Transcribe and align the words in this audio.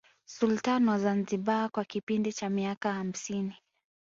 Sultani 0.25 0.87
wa 0.89 0.99
Zanzibar 0.99 1.69
kwa 1.71 1.85
kipindi 1.85 2.33
cha 2.33 2.49
miaka 2.49 2.93
hamsini 2.93 3.55